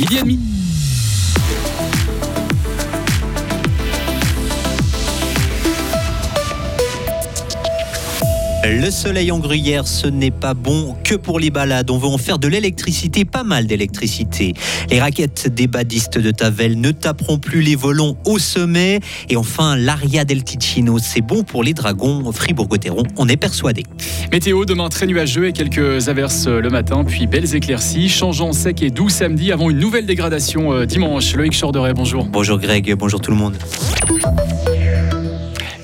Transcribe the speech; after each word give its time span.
midi 0.00 0.16
et 0.16 0.20
demi. 0.22 0.38
Le 8.72 8.88
soleil 8.92 9.32
en 9.32 9.40
gruyère, 9.40 9.88
ce 9.88 10.06
n'est 10.06 10.30
pas 10.30 10.54
bon 10.54 10.94
que 11.02 11.16
pour 11.16 11.40
les 11.40 11.50
balades. 11.50 11.90
On 11.90 11.98
veut 11.98 12.06
en 12.06 12.18
faire 12.18 12.38
de 12.38 12.46
l'électricité, 12.46 13.24
pas 13.24 13.42
mal 13.42 13.66
d'électricité. 13.66 14.54
Les 14.90 15.00
raquettes 15.00 15.52
des 15.52 15.66
badistes 15.66 16.18
de 16.18 16.30
Tavel 16.30 16.80
ne 16.80 16.92
taperont 16.92 17.38
plus 17.38 17.62
les 17.62 17.74
volants 17.74 18.16
au 18.24 18.38
sommet. 18.38 19.00
Et 19.28 19.36
enfin, 19.36 19.74
l'Aria 19.74 20.24
del 20.24 20.44
Ticino, 20.44 21.00
c'est 21.00 21.20
bon 21.20 21.42
pour 21.42 21.64
les 21.64 21.74
dragons. 21.74 22.30
Fribourg-Gotteron, 22.30 23.02
on 23.16 23.26
est 23.26 23.36
persuadé. 23.36 23.82
Météo, 24.30 24.64
demain 24.64 24.88
très 24.88 25.06
nuageux 25.06 25.48
et 25.48 25.52
quelques 25.52 26.08
averses 26.08 26.46
le 26.46 26.70
matin, 26.70 27.02
puis 27.02 27.26
belles 27.26 27.56
éclaircies. 27.56 28.08
Changeant 28.08 28.52
sec 28.52 28.84
et 28.84 28.90
doux 28.90 29.08
samedi 29.08 29.50
avant 29.50 29.68
une 29.70 29.78
nouvelle 29.78 30.06
dégradation 30.06 30.72
euh, 30.72 30.86
dimanche. 30.86 31.34
Loïc 31.34 31.58
Chorderet, 31.58 31.92
bonjour. 31.92 32.26
Bonjour 32.26 32.60
Greg, 32.60 32.94
bonjour 32.94 33.20
tout 33.20 33.32
le 33.32 33.36
monde. 33.36 33.56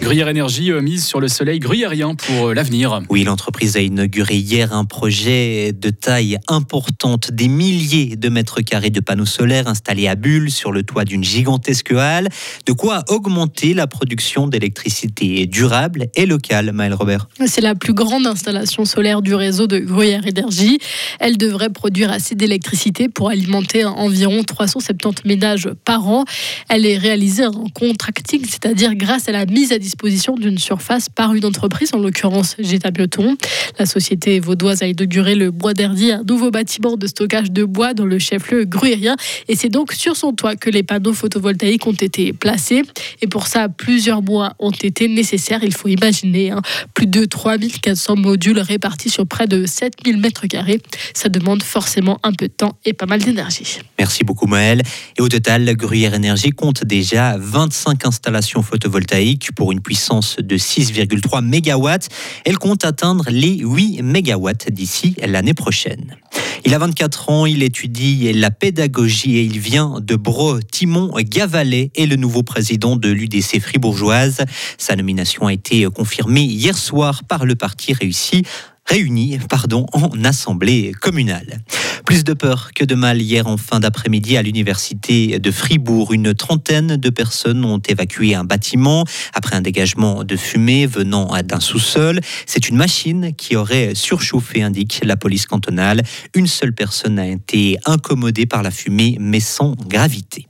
Gruyère 0.07 0.29
Énergie 0.29 0.71
euh, 0.71 0.81
mise 0.81 1.05
sur 1.05 1.19
le 1.19 1.27
soleil 1.27 1.59
gruyérien 1.59 2.15
pour 2.15 2.47
euh, 2.47 2.55
l'avenir. 2.55 3.03
Oui, 3.11 3.25
l'entreprise 3.25 3.77
a 3.77 3.81
inauguré 3.81 4.37
hier 4.37 4.73
un 4.73 4.85
projet 4.85 5.73
de 5.73 5.91
taille 5.91 6.39
importante, 6.47 7.33
des 7.33 7.49
milliers 7.49 8.15
de 8.15 8.29
mètres 8.29 8.61
carrés 8.61 8.91
de 8.91 9.01
panneaux 9.01 9.27
solaires 9.27 9.67
installés 9.67 10.07
à 10.07 10.15
Bulle 10.15 10.53
sur 10.53 10.71
le 10.71 10.85
toit 10.85 11.05
d'une 11.05 11.25
gigantesque 11.25 11.91
halle, 11.91 12.29
de 12.67 12.73
quoi 12.73 13.03
augmenter 13.09 13.75
la 13.75 13.89
production 13.89 14.47
d'électricité 14.47 15.45
durable 15.47 16.07
et 16.15 16.25
locale, 16.25 16.71
Maël 16.71 16.95
Robert. 16.95 17.27
C'est 17.45 17.61
la 17.61 17.75
plus 17.75 17.93
grande 17.93 18.29
installation 18.29 18.85
solaire 18.85 19.23
du 19.23 19.35
réseau 19.35 19.67
de 19.67 19.81
Gruyère 19.81 20.25
Énergie. 20.25 20.79
Elle 21.19 21.37
devrait 21.37 21.71
produire 21.71 22.13
assez 22.13 22.37
d'électricité 22.37 23.09
pour 23.09 23.29
alimenter 23.31 23.85
environ 23.85 24.45
370 24.45 25.25
ménages 25.25 25.69
par 25.85 26.07
an. 26.07 26.25
Elle 26.69 26.87
est 26.87 26.97
réalisée 26.97 27.47
en 27.47 27.67
contracting, 27.75 28.45
c'est-à-dire 28.49 28.95
grâce 28.95 29.29
à 29.29 29.33
la 29.33 29.47
mise 29.47 29.73
à 29.73 29.79
disposition 29.81 29.96
d'une 30.39 30.59
surface 30.59 31.09
par 31.09 31.35
une 31.35 31.45
entreprise, 31.45 31.93
en 31.93 31.99
l'occurrence 31.99 32.57
Geta 32.59 32.91
Bioton. 32.91 33.37
La 33.79 33.87
société 33.87 34.41
vaudoise 34.41 34.83
a 34.83 34.87
inauguré 34.87 35.35
le 35.35 35.51
Bois 35.51 35.75
d'Erdi, 35.75 36.13
un 36.13 36.23
nouveau 36.23 36.51
bâtiment 36.51 36.97
de 36.97 37.07
stockage 37.07 37.51
de 37.51 37.65
bois 37.65 37.95
dans 37.95 38.05
le 38.05 38.19
chef-lieu 38.19 38.65
gruyérien. 38.65 39.17
Et 39.49 39.57
c'est 39.57 39.69
donc 39.69 39.93
sur 39.93 40.17
son 40.17 40.33
toit 40.33 40.57
que 40.57 40.71
les 40.71 40.83
panneaux 40.83 41.13
photovoltaïques 41.13 41.87
ont 41.87 41.93
été 41.93 42.33
placés. 42.33 42.83
Et 43.21 43.27
pour 43.27 43.47
ça, 43.47 43.69
plusieurs 43.69 44.23
mois 44.23 44.55
ont 44.59 44.71
été 44.71 45.09
nécessaires. 45.09 45.61
Il 45.63 45.75
faut 45.75 45.89
imaginer 45.89 46.51
hein, 46.51 46.63
plus 46.95 47.07
de 47.07 47.25
3400 47.25 48.17
modules 48.17 48.61
répartis 48.61 49.11
sur 49.11 49.27
près 49.27 49.47
de 49.47 49.67
7000 49.67 50.19
mètres 50.19 50.47
carrés. 50.47 50.81
Ça 51.15 51.29
demande 51.29 51.63
forcément 51.63 52.19
un 52.23 52.33
peu 52.33 52.49
de 52.49 52.53
temps 52.53 52.79
et 52.85 52.93
pas 52.93 53.07
mal 53.07 53.23
d'énergie. 53.23 53.79
Merci 53.99 54.25
beaucoup 54.25 54.47
Maël. 54.47 54.83
Et 55.19 55.23
au 55.23 55.29
total, 55.29 55.75
Gruyère 55.77 56.15
Énergie 56.15 56.51
compte 56.51 56.85
déjà 56.85 57.37
25 57.39 58.07
installations 58.07 58.63
photovoltaïques 58.63 59.51
pour 59.55 59.73
une 59.73 59.76
puissance 59.81 60.37
de 60.37 60.57
6,3 60.57 61.43
MW. 61.43 62.09
Elle 62.45 62.59
compte 62.59 62.85
atteindre 62.85 63.27
les 63.29 63.59
8 63.59 64.03
MW 64.03 64.51
d'ici 64.71 65.17
l'année 65.27 65.55
prochaine. 65.55 66.17
Il 66.65 66.75
a 66.75 66.79
24 66.79 67.31
ans, 67.31 67.47
il 67.47 67.63
étudie 67.63 68.33
la 68.33 68.51
pédagogie 68.51 69.37
et 69.37 69.43
il 69.43 69.59
vient 69.59 70.01
de 70.01 70.17
Bro. 70.17 70.61
Timon 70.61 71.13
Gavalet 71.17 71.91
est 71.95 72.07
le 72.07 72.17
nouveau 72.17 72.43
président 72.43 72.97
de 72.97 73.09
l'UDC 73.09 73.61
fribourgeoise. 73.61 74.45
Sa 74.79 74.97
nomination 74.97 75.47
a 75.47 75.53
été 75.53 75.85
confirmée 75.87 76.43
hier 76.43 76.77
soir 76.77 77.25
par 77.25 77.45
le 77.45 77.55
parti 77.55 77.93
réussi 77.93 78.43
réunis 78.87 79.39
pardon, 79.49 79.87
en 79.93 80.25
assemblée 80.25 80.93
communale. 81.01 81.59
Plus 82.07 82.23
de 82.23 82.35
peur 82.35 82.71
que 82.73 82.85
de 82.85 82.95
mal 82.95 83.21
hier 83.21 83.49
en 83.49 83.57
fin 83.57 83.81
d'après-midi 83.81 84.37
à 84.37 84.43
l'université 84.43 85.41
de 85.41 85.51
Fribourg. 85.51 86.13
Une 86.13 86.35
trentaine 86.35 86.97
de 86.97 87.11
personnes 87.11 87.65
ont 87.65 87.81
évacué 87.81 88.37
un 88.37 88.45
bâtiment 88.45 89.05
après 89.35 89.57
un 89.57 89.61
dégagement 89.61 90.23
de 90.23 90.37
fumée 90.37 90.87
venant 90.87 91.33
d'un 91.43 91.59
sous-sol. 91.59 92.21
C'est 92.47 92.69
une 92.69 92.77
machine 92.77 93.35
qui 93.35 93.57
aurait 93.57 93.97
surchauffé, 93.97 94.63
indique 94.63 95.01
la 95.03 95.17
police 95.17 95.47
cantonale. 95.47 96.05
Une 96.33 96.47
seule 96.47 96.73
personne 96.73 97.19
a 97.19 97.27
été 97.27 97.77
incommodée 97.87 98.47
par 98.47 98.63
la 98.63 98.71
fumée, 98.71 99.17
mais 99.19 99.41
sans 99.41 99.75
gravité. 99.75 100.47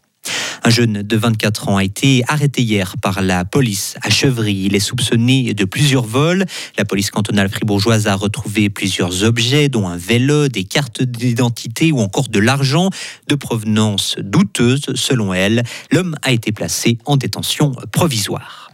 Un 0.64 0.70
jeune 0.70 1.02
de 1.02 1.16
24 1.16 1.68
ans 1.68 1.76
a 1.76 1.84
été 1.84 2.22
arrêté 2.28 2.62
hier 2.62 2.96
par 3.00 3.22
la 3.22 3.44
police 3.44 3.96
à 4.02 4.10
Chevry. 4.10 4.64
Il 4.64 4.74
est 4.74 4.80
soupçonné 4.80 5.54
de 5.54 5.64
plusieurs 5.64 6.04
vols. 6.04 6.44
La 6.78 6.84
police 6.84 7.10
cantonale 7.10 7.48
fribourgeoise 7.48 8.06
a 8.06 8.14
retrouvé 8.14 8.70
plusieurs 8.70 9.24
objets, 9.24 9.68
dont 9.68 9.88
un 9.88 9.96
vélo, 9.96 10.48
des 10.48 10.64
cartes 10.64 11.02
d'identité 11.02 11.92
ou 11.92 12.00
encore 12.00 12.28
de 12.28 12.38
l'argent 12.38 12.90
de 13.28 13.34
provenance 13.34 14.16
douteuse 14.18 14.86
selon 14.94 15.34
elle. 15.34 15.62
L'homme 15.92 16.16
a 16.22 16.32
été 16.32 16.52
placé 16.52 16.98
en 17.04 17.16
détention 17.16 17.72
provisoire. 17.92 18.65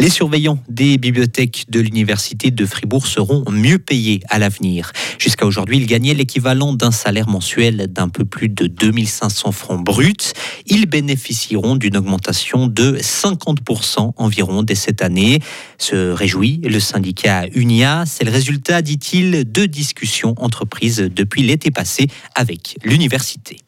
Les 0.00 0.08
surveillants 0.08 0.58
des 0.66 0.96
bibliothèques 0.96 1.66
de 1.68 1.78
l'université 1.78 2.50
de 2.50 2.64
Fribourg 2.64 3.06
seront 3.06 3.44
mieux 3.50 3.78
payés 3.78 4.22
à 4.30 4.38
l'avenir. 4.38 4.92
Jusqu'à 5.18 5.44
aujourd'hui, 5.44 5.76
ils 5.76 5.86
gagnaient 5.86 6.14
l'équivalent 6.14 6.72
d'un 6.72 6.90
salaire 6.90 7.28
mensuel 7.28 7.86
d'un 7.92 8.08
peu 8.08 8.24
plus 8.24 8.48
de 8.48 8.66
2500 8.66 9.52
francs 9.52 9.84
bruts. 9.84 10.32
Ils 10.64 10.86
bénéficieront 10.86 11.76
d'une 11.76 11.98
augmentation 11.98 12.66
de 12.66 12.96
50% 12.96 14.12
environ 14.16 14.62
dès 14.62 14.74
cette 14.74 15.02
année. 15.02 15.40
Se 15.76 16.12
réjouit 16.12 16.62
le 16.64 16.80
syndicat 16.80 17.44
UNIA. 17.54 18.04
C'est 18.06 18.24
le 18.24 18.30
résultat, 18.30 18.80
dit-il, 18.80 19.52
de 19.52 19.66
discussions 19.66 20.34
entreprises 20.38 21.10
depuis 21.14 21.42
l'été 21.42 21.70
passé 21.70 22.06
avec 22.34 22.78
l'université. 22.84 23.58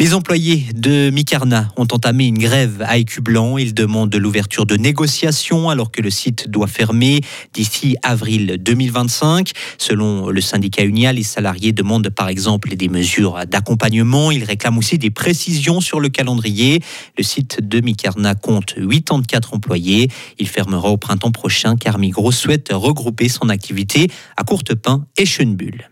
Les 0.00 0.14
employés 0.14 0.64
de 0.74 1.10
Micarna 1.10 1.68
ont 1.76 1.86
entamé 1.92 2.26
une 2.26 2.38
grève 2.38 2.82
à 2.88 2.96
Écublanc. 2.96 3.58
Ils 3.58 3.74
demandent 3.74 4.14
l'ouverture 4.14 4.64
de 4.64 4.78
négociations 4.78 5.68
alors 5.68 5.90
que 5.90 6.00
le 6.00 6.08
site 6.08 6.48
doit 6.48 6.68
fermer 6.68 7.20
d'ici 7.52 7.96
avril 8.02 8.56
2025. 8.60 9.50
Selon 9.76 10.30
le 10.30 10.40
syndicat 10.40 10.84
Unia, 10.84 11.12
les 11.12 11.22
salariés 11.22 11.72
demandent 11.72 12.08
par 12.08 12.30
exemple 12.30 12.74
des 12.76 12.88
mesures 12.88 13.44
d'accompagnement. 13.46 14.30
Ils 14.30 14.44
réclament 14.44 14.78
aussi 14.78 14.96
des 14.96 15.10
précisions 15.10 15.82
sur 15.82 16.00
le 16.00 16.08
calendrier. 16.08 16.80
Le 17.18 17.22
site 17.22 17.60
de 17.60 17.82
Micarna 17.82 18.34
compte 18.34 18.76
84 18.76 19.52
employés. 19.52 20.08
Il 20.38 20.48
fermera 20.48 20.88
au 20.88 20.96
printemps 20.96 21.30
prochain 21.30 21.76
car 21.76 21.98
Migros 21.98 22.32
souhaite 22.32 22.70
regrouper 22.72 23.28
son 23.28 23.50
activité 23.50 24.08
à 24.38 24.44
Courtepin 24.44 25.04
et 25.18 25.26
Schönbull. 25.26 25.90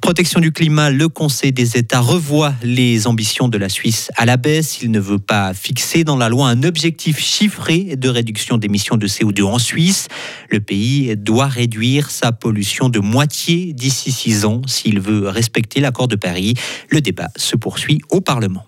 Protection 0.00 0.40
du 0.40 0.52
climat, 0.52 0.90
le 0.90 1.08
Conseil 1.08 1.52
des 1.52 1.76
États 1.76 2.00
revoit 2.00 2.54
les 2.62 3.06
ambitions 3.06 3.48
de 3.48 3.58
la 3.58 3.68
Suisse 3.68 4.10
à 4.16 4.26
la 4.26 4.36
baisse. 4.36 4.82
Il 4.82 4.90
ne 4.90 5.00
veut 5.00 5.18
pas 5.18 5.54
fixer 5.54 6.04
dans 6.04 6.16
la 6.16 6.28
loi 6.28 6.48
un 6.48 6.62
objectif 6.62 7.18
chiffré 7.18 7.96
de 7.96 8.08
réduction 8.08 8.58
d'émissions 8.58 8.96
de 8.96 9.06
CO2 9.06 9.42
en 9.44 9.58
Suisse. 9.58 10.08
Le 10.50 10.60
pays 10.60 11.16
doit 11.16 11.48
réduire 11.48 12.10
sa 12.10 12.32
pollution 12.32 12.88
de 12.88 13.00
moitié 13.00 13.72
d'ici 13.72 14.12
six 14.12 14.44
ans 14.44 14.62
s'il 14.66 15.00
veut 15.00 15.28
respecter 15.28 15.80
l'accord 15.80 16.08
de 16.08 16.16
Paris. 16.16 16.54
Le 16.90 17.00
débat 17.00 17.28
se 17.36 17.56
poursuit 17.56 18.00
au 18.10 18.20
Parlement. 18.20 18.66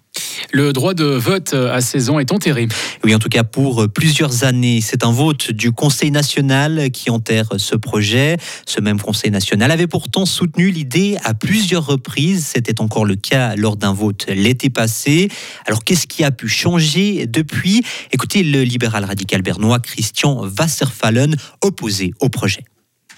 Le 0.53 0.73
droit 0.73 0.95
de 0.95 1.05
vote 1.05 1.55
à 1.55 1.81
16 1.81 2.11
ans 2.11 2.19
est 2.19 2.33
enterré. 2.33 2.69
Oui, 3.05 3.15
en 3.15 3.19
tout 3.19 3.29
cas 3.29 3.45
pour 3.45 3.87
plusieurs 3.89 4.45
années. 4.45 4.81
C'est 4.81 5.05
un 5.05 5.13
vote 5.13 5.51
du 5.51 5.73
Conseil 5.73 6.11
national 6.11 6.91
qui 6.91 7.11
enterre 7.11 7.49
ce 7.59 7.77
projet. 7.77 8.37
Ce 8.67 8.81
même 8.81 9.01
Conseil 9.01 9.31
national 9.31 9.71
avait 9.71 9.87
pourtant 9.87 10.27
soutenu 10.27 10.71
l'idée 10.71 11.17
à 11.25 11.35
plusieurs 11.35 11.87
reprises. 11.87 12.53
C'était 12.55 12.81
encore 12.81 13.05
le 13.05 13.17
cas 13.17 13.57
lors 13.57 13.77
d'un 13.77 13.93
vote 13.93 14.27
l'été 14.29 14.71
passé. 14.71 15.29
Alors 15.67 15.85
qu'est-ce 15.85 16.07
qui 16.07 16.25
a 16.25 16.31
pu 16.31 16.49
changer 16.49 17.27
depuis? 17.27 17.83
Écoutez 18.13 18.43
le 18.43 18.63
libéral 18.63 19.05
radical 19.05 19.43
bernois 19.43 19.81
Christian 19.81 20.45
Wasserfallen 20.59 21.37
opposé 21.63 22.13
au 22.21 22.29
projet. 22.29 22.65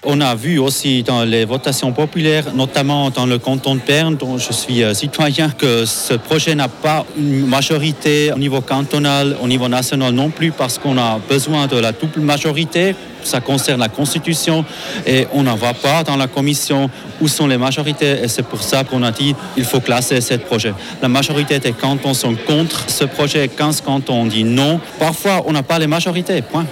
On 0.03 0.19
a 0.19 0.33
vu 0.33 0.57
aussi 0.57 1.03
dans 1.03 1.23
les 1.23 1.45
votations 1.45 1.91
populaires, 1.91 2.55
notamment 2.55 3.11
dans 3.11 3.27
le 3.27 3.37
canton 3.37 3.75
de 3.75 3.81
Berne, 3.81 4.15
dont 4.15 4.39
je 4.39 4.51
suis 4.51 4.81
euh, 4.81 4.95
citoyen, 4.95 5.51
que 5.51 5.85
ce 5.85 6.15
projet 6.15 6.55
n'a 6.55 6.69
pas 6.69 7.05
une 7.15 7.45
majorité 7.45 8.31
au 8.33 8.39
niveau 8.39 8.61
cantonal, 8.61 9.37
au 9.43 9.47
niveau 9.47 9.67
national 9.67 10.11
non 10.15 10.31
plus, 10.31 10.51
parce 10.51 10.79
qu'on 10.79 10.97
a 10.97 11.19
besoin 11.29 11.67
de 11.67 11.77
la 11.77 11.91
double 11.91 12.21
majorité. 12.21 12.95
Ça 13.23 13.41
concerne 13.41 13.79
la 13.79 13.89
Constitution 13.89 14.65
et 15.05 15.27
on 15.33 15.43
n'en 15.43 15.55
voit 15.55 15.75
pas 15.75 16.03
dans 16.03 16.17
la 16.17 16.25
commission 16.25 16.89
où 17.21 17.27
sont 17.27 17.45
les 17.45 17.59
majorités 17.59 18.23
et 18.23 18.27
c'est 18.27 18.41
pour 18.41 18.63
ça 18.63 18.83
qu'on 18.83 19.03
a 19.03 19.11
dit 19.11 19.35
qu'il 19.53 19.65
faut 19.65 19.81
classer 19.81 20.19
ce 20.21 20.33
projet. 20.33 20.73
La 21.03 21.09
majorité 21.09 21.59
des 21.59 21.73
cantons 21.73 22.15
sont 22.15 22.33
contre 22.47 22.89
ce 22.89 23.03
projet, 23.03 23.47
15 23.47 23.81
cantons 23.81 24.25
dit 24.25 24.43
non. 24.43 24.79
Parfois, 24.97 25.43
on 25.45 25.51
n'a 25.51 25.61
pas 25.61 25.77
les 25.77 25.85
majorités, 25.85 26.41
point. 26.41 26.65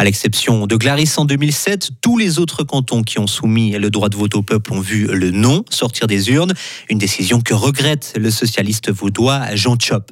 À 0.00 0.04
l'exception 0.04 0.66
de 0.66 0.76
Clarisse 0.76 1.18
en 1.18 1.26
2007, 1.26 1.90
tous 2.00 2.16
les 2.16 2.38
autres 2.38 2.64
cantons 2.64 3.02
qui 3.02 3.18
ont 3.18 3.26
soumis 3.26 3.72
le 3.72 3.90
droit 3.90 4.08
de 4.08 4.16
vote 4.16 4.34
au 4.34 4.40
peuple 4.40 4.72
ont 4.72 4.80
vu 4.80 5.06
le 5.06 5.30
non 5.30 5.62
sortir 5.68 6.06
des 6.06 6.30
urnes, 6.30 6.54
une 6.88 6.96
décision 6.96 7.42
que 7.42 7.52
regrette 7.52 8.14
le 8.18 8.30
socialiste 8.30 8.90
vaudois 8.90 9.54
Jean 9.56 9.76
Chop. 9.78 10.10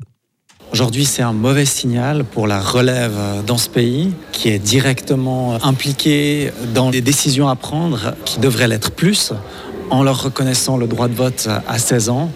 Aujourd'hui, 0.71 1.07
c'est 1.07 1.23
un 1.23 1.33
mauvais 1.33 1.65
signal 1.65 2.25
pour 2.25 2.47
la 2.47 2.61
relève 2.61 3.17
dans 3.47 3.57
ce 3.57 3.71
pays 3.71 4.13
qui 4.33 4.51
est 4.51 4.59
directement 4.59 5.59
impliquée 5.65 6.53
dans 6.75 6.91
les 6.91 7.01
décisions 7.01 7.49
à 7.49 7.57
prendre 7.57 8.15
qui 8.27 8.39
devraient 8.39 8.69
l'être 8.69 8.91
plus 8.91 9.33
en 9.91 10.03
leur 10.03 10.23
reconnaissant 10.23 10.77
le 10.77 10.87
droit 10.87 11.09
de 11.09 11.15
vote 11.15 11.49
à 11.67 11.79
16 11.79 12.11
ans. 12.11 12.31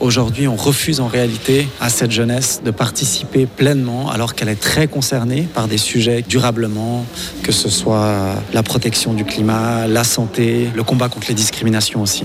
Aujourd'hui, 0.00 0.46
on 0.46 0.56
refuse 0.56 1.00
en 1.00 1.06
réalité 1.06 1.66
à 1.80 1.88
cette 1.88 2.10
jeunesse 2.10 2.60
de 2.62 2.70
participer 2.70 3.46
pleinement 3.46 4.10
alors 4.10 4.34
qu'elle 4.34 4.50
est 4.50 4.60
très 4.60 4.86
concernée 4.86 5.48
par 5.54 5.66
des 5.66 5.78
sujets 5.78 6.22
durablement, 6.22 7.06
que 7.42 7.52
ce 7.52 7.70
soit 7.70 8.34
la 8.52 8.62
protection 8.62 9.14
du 9.14 9.24
climat, 9.24 9.86
la 9.86 10.04
santé, 10.04 10.68
le 10.74 10.82
combat 10.82 11.08
contre 11.08 11.28
les 11.28 11.34
discriminations 11.34 12.02
aussi. 12.02 12.24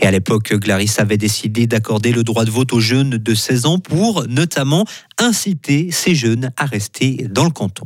Et 0.00 0.06
à 0.06 0.10
l'époque, 0.10 0.58
Clarisse 0.60 0.98
avait 0.98 1.16
décidé 1.16 1.66
d'accorder 1.66 2.12
le 2.12 2.22
droit 2.22 2.44
de 2.44 2.50
vote 2.50 2.72
aux 2.72 2.80
jeunes 2.80 3.18
de 3.18 3.34
16 3.34 3.66
ans 3.66 3.78
pour 3.78 4.26
notamment 4.28 4.84
inciter 5.18 5.90
ces 5.90 6.14
jeunes 6.14 6.52
à 6.56 6.66
rester 6.66 7.26
dans 7.30 7.44
le 7.44 7.50
canton. 7.50 7.84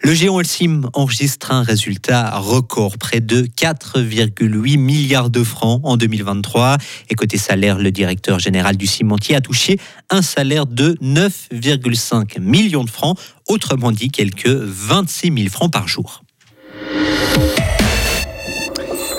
Le 0.00 0.12
géant 0.12 0.40
Elsim 0.40 0.82
enregistre 0.92 1.52
un 1.52 1.62
résultat 1.62 2.38
record, 2.38 2.98
près 2.98 3.20
de 3.20 3.42
4,8 3.42 4.78
milliards 4.78 5.30
de 5.30 5.42
francs 5.44 5.80
en 5.84 5.96
2023. 5.96 6.76
Et 7.10 7.14
côté 7.14 7.38
salaire, 7.38 7.78
le 7.78 7.90
directeur 7.90 8.38
général 8.38 8.76
du 8.76 8.86
cimentier 8.86 9.36
a 9.36 9.40
touché 9.40 9.78
un 10.10 10.22
salaire 10.22 10.66
de 10.66 10.94
9,5 11.00 12.40
millions 12.40 12.84
de 12.84 12.90
francs, 12.90 13.18
autrement 13.48 13.92
dit 13.92 14.10
quelques 14.10 14.46
26 14.46 15.32
000 15.34 15.48
francs 15.48 15.72
par 15.72 15.88
jour. 15.88 16.22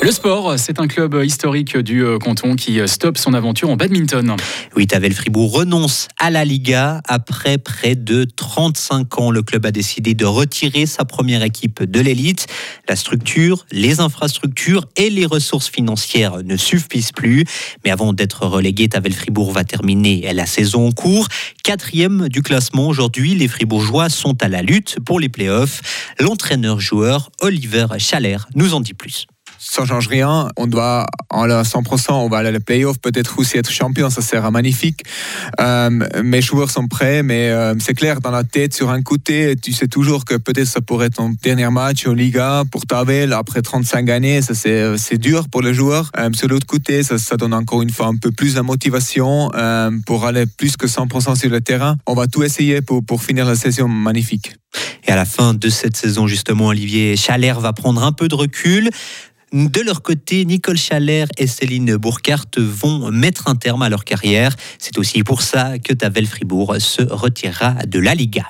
Le 0.06 0.12
sport, 0.12 0.60
c'est 0.60 0.80
un 0.80 0.88
club 0.88 1.20
historique 1.24 1.76
du 1.76 2.04
euh, 2.04 2.20
canton 2.20 2.56
qui 2.56 2.80
euh, 2.80 2.86
stoppe 2.86 3.18
son 3.18 3.34
aventure 3.34 3.72
en 3.72 3.76
badminton. 3.76 4.36
Oui, 4.76 4.86
Tavel 4.86 5.14
Fribourg 5.14 5.52
renonce 5.52 6.10
à 6.20 6.30
la 6.30 6.46
Liga 6.46 7.02
après 7.08 7.58
près 7.58 7.96
de 7.96 8.24
35 8.24 9.20
ans. 9.20 9.32
Le 9.32 9.42
club 9.42 9.66
a 9.66 9.72
décidé 9.72 10.14
de 10.14 10.26
retirer 10.26 10.86
sa 10.86 11.06
première 11.06 11.42
équipe 11.42 11.82
de 11.82 12.00
l'élite. 12.02 12.46
La 12.88 12.96
structure, 12.96 13.66
les 13.72 14.00
infrastructures 14.00 14.86
et 14.96 15.10
les 15.10 15.26
ressources 15.26 15.70
financières 15.70 16.44
ne 16.44 16.56
suffisent 16.56 17.12
plus. 17.12 17.44
Mais 17.84 17.90
avant 17.90 18.14
d'être 18.14 18.46
relégué, 18.46 18.88
Tavel 18.88 19.14
Fribourg 19.14 19.54
va 19.54 19.64
terminer 19.64 20.32
la 20.34 20.46
saison 20.46 20.90
en 20.90 20.92
cours. 20.92 21.28
Quatrième 21.64 22.30
du 22.30 22.44
classement 22.44 22.88
aujourd'hui, 22.90 23.34
les 23.34 23.48
Fribourgeois 23.48 24.10
sont 24.10 24.38
à 24.44 24.50
la 24.50 24.62
lutte 24.62 25.00
pour 25.04 25.20
les 25.20 25.30
playoffs. 25.30 25.82
L'entraîneur-joueur 26.20 27.32
Oliver 27.42 27.88
Chaler 27.98 28.38
nous 28.54 28.76
en 28.76 28.82
dit 28.82 28.94
plus 28.94 29.26
ça 29.68 29.86
change 29.86 30.08
rien. 30.08 30.50
On 30.58 30.68
doit 30.68 31.08
en 31.30 31.50
à 31.50 31.64
100%, 31.64 32.14
on 32.14 32.30
va 32.30 32.38
aller 32.38 32.50
à 32.50 32.52
la 32.52 32.60
playoff, 32.60 33.00
peut-être 33.00 33.40
aussi 33.40 33.58
être 33.58 33.72
champion, 33.72 34.10
ça 34.10 34.22
sera 34.22 34.52
magnifique. 34.52 35.04
Euh, 35.60 35.90
mes 36.24 36.42
joueurs 36.42 36.70
sont 36.70 36.88
prêts, 36.88 37.24
mais 37.24 37.50
euh, 37.50 37.74
c'est 37.80 37.94
clair, 37.94 38.22
dans 38.22 38.32
la 38.32 38.44
tête, 38.44 38.74
sur 38.74 38.90
un 38.90 39.02
côté, 39.02 39.56
tu 39.62 39.74
sais 39.74 39.88
toujours 39.88 40.26
que 40.26 40.36
peut-être 40.36 40.68
ça 40.68 40.82
pourrait 40.82 41.08
être 41.08 41.16
ton 41.16 41.34
dernier 41.44 41.70
match 41.70 42.08
en 42.08 42.14
Liga 42.14 42.64
pour 42.72 42.86
Tavel 42.86 43.34
après 43.34 43.62
35 43.62 44.10
années. 44.10 44.42
Ça, 44.42 44.54
c'est, 44.54 44.98
c'est 44.98 45.18
dur 45.18 45.50
pour 45.50 45.62
les 45.62 45.74
joueurs. 45.74 46.12
Euh, 46.18 46.30
sur 46.34 46.48
l'autre 46.48 46.68
côté, 46.68 47.04
ça, 47.04 47.18
ça, 47.18 47.38
donne 47.38 47.54
encore 47.54 47.82
une 47.82 47.90
fois 47.90 48.08
un 48.08 48.16
peu 48.16 48.32
plus 48.32 48.56
de 48.56 48.62
motivation 48.62 49.52
pour 50.06 50.26
aller 50.26 50.46
plus 50.46 50.78
que 50.78 50.88
100% 50.88 51.36
sur 51.36 51.50
le 51.50 51.62
terrain. 51.62 51.98
On 52.06 52.14
va 52.14 52.28
tout 52.28 52.44
essayer 52.44 52.82
pour, 52.82 53.04
pour 53.04 53.22
finir 53.22 53.46
la 53.46 53.56
saison 53.56 53.88
magnifique. 53.88 54.56
Et 55.08 55.12
à 55.12 55.16
la 55.16 55.26
fin 55.26 55.54
de 55.54 55.70
cette 55.70 55.96
saison, 55.96 56.28
justement, 56.28 56.68
Olivier 56.68 57.16
Chalère 57.16 57.60
va 57.60 57.74
prendre 57.74 58.04
un 58.04 58.12
peu 58.12 58.28
de 58.28 58.36
recul. 58.36 58.90
De 59.54 59.82
leur 59.82 60.02
côté, 60.02 60.44
Nicole 60.44 60.78
Chalère 60.78 61.28
et 61.38 61.48
Céline 61.48 61.96
Bourcart 61.98 62.46
vont 62.58 63.12
mettre 63.12 63.48
un 63.48 63.56
terme 63.56 63.84
à 63.84 63.90
leur 63.90 64.04
carrière. 64.04 64.56
C'est 64.80 64.98
aussi 64.98 65.24
pour 65.24 65.42
ça 65.42 65.78
que 65.80 65.94
Tavel 65.94 66.26
Fribourg 66.26 66.76
se 66.80 67.04
retirera 67.04 67.74
de 67.86 68.00
la 68.00 68.16
Liga. 68.16 68.44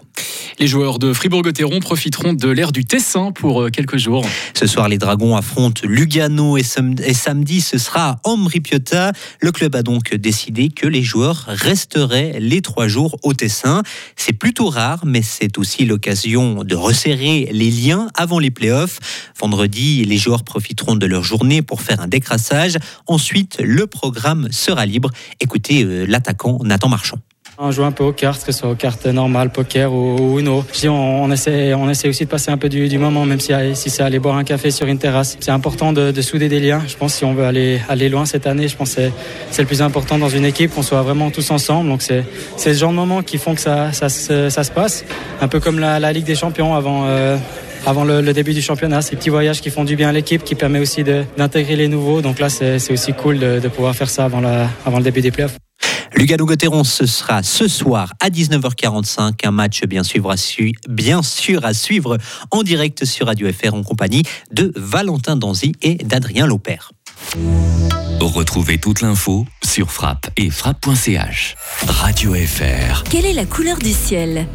Les 0.58 0.68
joueurs 0.68 1.00
de 1.00 1.12
Fribourg-Gotteron 1.12 1.82
profiteront 1.82 2.34
de 2.34 2.48
l'ère 2.48 2.72
du 2.72 2.86
Tessin 2.86 3.34
pour 3.34 3.64
euh, 3.64 3.70
quelques 3.70 3.98
jours. 3.98 4.26
Ce 4.54 4.68
soir, 4.68 4.88
les 4.88 4.98
Dragons 4.98 5.36
affrontent 5.36 5.82
Lugano 5.84 6.56
et, 6.56 6.64
samedi, 6.64 7.60
ce 7.60 7.78
sera 7.78 8.20
Ambri 8.24 8.62
Piotta. 8.62 9.12
Le 9.42 9.52
club 9.52 9.76
a 9.76 9.84
donc 9.84 10.16
décidé 10.16 10.70
que 10.70 10.88
les 10.88 11.04
joueurs 11.04 11.44
resteraient 11.48 12.38
les 12.40 12.62
trois 12.62 12.88
jours 12.88 13.18
au 13.24 13.34
Tessin. 13.34 13.84
C'est 14.16 14.32
plutôt 14.32 14.70
rare, 14.70 15.02
mais 15.06 15.22
c'est 15.22 15.58
aussi 15.58 15.86
l'occasion 15.86 16.64
de 16.64 16.76
resserrer 16.76 17.50
les 17.52 17.70
liens 17.70 18.08
avant 18.16 18.40
les 18.40 18.52
playoffs. 18.52 19.00
Vendredi, 19.38 20.06
les 20.06 20.18
joueurs 20.18 20.44
profiteront 20.44 20.85
de 20.94 21.08
leur 21.08 21.24
journée 21.24 21.64
pour 21.64 21.82
faire 21.82 22.00
un 22.00 22.08
décrassage. 22.08 22.78
Ensuite, 23.08 23.58
le 23.60 23.88
programme 23.88 24.50
sera 24.52 24.86
libre. 24.86 25.10
Écoutez 25.40 25.84
euh, 25.84 26.06
l'attaquant 26.08 26.60
Nathan 26.64 26.90
Marchand. 26.90 27.18
On 27.58 27.72
joue 27.72 27.86
un 27.86 27.94
peu 27.94 28.04
aux 28.04 28.12
cartes, 28.12 28.44
que 28.44 28.52
ce 28.52 28.60
soit 28.60 28.70
aux 28.70 28.76
cartes 28.76 29.06
normales, 29.06 29.50
poker 29.50 29.94
ou, 29.94 30.40
Uno. 30.40 30.66
on, 30.90 31.32
essaie, 31.32 31.74
on 31.74 31.90
essaie 31.90 32.10
aussi 32.10 32.26
de 32.26 32.30
passer 32.30 32.52
un 32.52 32.58
peu 32.58 32.68
du, 32.68 32.98
moment, 32.98 33.26
même 33.26 33.40
si, 33.40 33.54
si 33.76 33.90
c'est 33.90 34.04
aller 34.04 34.20
boire 34.20 34.36
un 34.36 34.44
café 34.44 34.72
sur 34.72 34.88
une 34.88 34.98
terrasse. 34.98 35.38
C'est 35.40 35.52
important 35.52 35.94
de, 35.94 36.22
souder 36.22 36.50
des 36.50 36.60
liens. 36.60 36.82
Je 36.86 36.98
pense 36.98 37.14
si 37.14 37.24
on 37.24 37.34
veut 37.34 37.46
aller, 37.46 37.80
aller 37.88 38.10
loin 38.10 38.26
cette 38.26 38.46
année, 38.46 38.68
je 38.68 38.76
pense 38.76 38.96
que 38.96 39.10
c'est 39.52 39.62
le 39.62 39.68
plus 39.68 39.82
important 39.82 40.18
dans 40.18 40.28
une 40.28 40.44
équipe, 40.44 40.76
qu'on 40.76 40.82
soit 40.82 41.02
vraiment 41.02 41.32
tous 41.32 41.50
ensemble. 41.50 41.88
Donc 41.88 42.02
c'est 42.02 42.26
ce 42.58 42.74
genre 42.74 42.92
de 42.92 42.98
moments 42.98 43.24
qui 43.24 43.38
font 43.38 43.56
que 43.56 43.62
ça, 43.62 43.94
ça, 43.94 44.10
se 44.10 44.72
passe. 44.72 45.06
Un 45.40 45.48
peu 45.48 45.62
comme 45.62 45.80
la, 45.80 46.12
Ligue 46.12 46.26
des 46.26 46.36
Champions 46.36 46.76
avant. 46.76 47.06
Euh, 47.06 47.38
avant 47.86 48.04
le, 48.04 48.34
début 48.34 48.54
du 48.54 48.62
championnat. 48.62 49.02
Ces 49.02 49.16
petits 49.16 49.30
voyages 49.30 49.62
qui 49.62 49.70
font 49.70 49.84
du 49.84 49.96
bien 49.96 50.10
à 50.10 50.12
l'équipe, 50.12 50.44
qui 50.44 50.56
permet 50.56 50.80
aussi 50.80 51.04
d'intégrer 51.04 51.76
les 51.76 51.88
nouveaux. 51.88 52.22
Donc 52.22 52.40
là, 52.40 52.50
c'est 52.50 52.92
aussi 52.92 53.14
cool 53.14 53.40
de, 53.40 53.60
de, 53.60 53.68
pouvoir 53.68 53.96
faire 53.96 54.10
ça 54.10 54.26
avant, 54.26 54.42
la, 54.42 54.70
avant 54.86 54.98
le 54.98 55.04
début 55.04 55.22
des 55.22 55.32
playoffs. 55.32 55.58
Lugano-Gotteron, 56.16 56.84
ce 56.84 57.06
sera 57.06 57.44
ce 57.44 57.68
soir 57.68 58.14
à 58.22 58.30
19h45. 58.30 59.34
Un 59.44 59.52
match 59.52 59.84
bien, 59.84 60.02
bien 60.88 61.24
sûr 61.24 61.66
à 61.66 61.74
suivre 61.74 62.18
en 62.52 62.64
direct 62.64 63.06
sur 63.06 63.28
Radio 63.28 63.52
FR 63.52 63.74
en 63.74 63.84
compagnie 63.84 64.24
de 64.52 64.72
Valentin 64.76 65.36
Danzy 65.36 65.74
et 65.82 65.96
d'Adrien 65.96 66.48
Lopère. 66.48 66.92
Retrouvez 68.22 68.78
toute 68.78 69.02
l'info 69.02 69.46
sur 69.64 69.92
frappe 69.92 70.30
et 70.38 70.50
frappe.ch. 70.50 71.56
Radio 71.88 72.34
FR. 72.34 73.04
Quelle 73.04 73.26
est 73.26 73.34
la 73.34 73.46
couleur 73.46 73.78
du 73.78 73.92
ciel? 73.92 74.48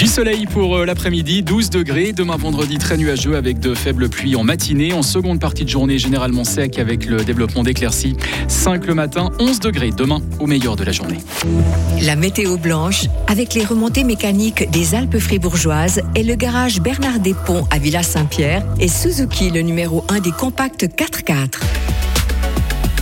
Du 0.00 0.06
soleil 0.06 0.46
pour 0.46 0.78
euh, 0.78 0.86
l'après-midi, 0.86 1.42
12 1.42 1.68
degrés. 1.68 2.14
Demain 2.14 2.36
vendredi, 2.36 2.78
très 2.78 2.96
nuageux 2.96 3.36
avec 3.36 3.60
de 3.60 3.74
faibles 3.74 4.08
pluies 4.08 4.34
en 4.34 4.42
matinée. 4.42 4.94
En 4.94 5.02
seconde 5.02 5.40
partie 5.40 5.66
de 5.66 5.68
journée, 5.68 5.98
généralement 5.98 6.42
sec 6.44 6.78
avec 6.78 7.04
le 7.04 7.22
développement 7.22 7.62
d'éclaircies. 7.62 8.16
5 8.48 8.86
le 8.86 8.94
matin, 8.94 9.28
11 9.38 9.60
degrés 9.60 9.90
demain 9.94 10.22
au 10.38 10.46
meilleur 10.46 10.76
de 10.76 10.84
la 10.84 10.92
journée. 10.92 11.18
La 12.00 12.16
météo 12.16 12.56
blanche 12.56 13.08
avec 13.26 13.52
les 13.52 13.62
remontées 13.62 14.04
mécaniques 14.04 14.70
des 14.70 14.94
Alpes 14.94 15.18
fribourgeoises 15.18 16.00
et 16.14 16.22
le 16.22 16.34
garage 16.34 16.80
Bernard 16.80 17.20
Despont 17.20 17.66
à 17.70 17.78
Villa 17.78 18.02
Saint-Pierre 18.02 18.64
et 18.80 18.88
Suzuki, 18.88 19.50
le 19.50 19.60
numéro 19.60 20.06
1 20.08 20.20
des 20.20 20.32
compacts 20.32 20.84
4x4. 20.84 21.60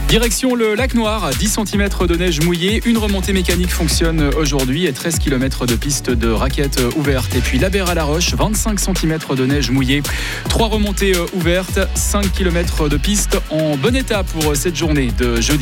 Direction 0.08 0.55
le 0.55 0.75
lac 0.75 0.94
Noir, 0.94 1.28
10 1.38 1.58
cm 1.66 2.06
de 2.06 2.14
neige 2.14 2.40
mouillée. 2.40 2.81
Une 2.87 2.97
remontée 2.97 3.35
mécanique 3.35 3.68
fonctionne 3.68 4.30
aujourd'hui 4.38 4.87
et 4.87 4.92
13 4.94 5.18
km 5.18 5.66
de 5.66 5.75
piste 5.75 6.09
de 6.09 6.30
raquettes 6.30 6.80
ouvertes. 6.97 7.37
Et 7.37 7.40
puis 7.40 7.59
la 7.59 7.68
à 7.87 7.94
la 7.94 8.04
Roche, 8.04 8.33
25 8.33 8.80
cm 8.80 9.18
de 9.37 9.44
neige 9.44 9.71
mouillée. 9.71 10.02
Trois 10.49 10.68
remontées 10.68 11.12
ouvertes, 11.35 11.80
5 11.94 12.33
km 12.33 12.88
de 12.88 12.97
piste 12.97 13.37
en 13.50 13.76
bon 13.76 13.94
état 13.94 14.23
pour 14.23 14.56
cette 14.56 14.76
journée 14.76 15.11
de 15.18 15.42
jeudi. 15.42 15.56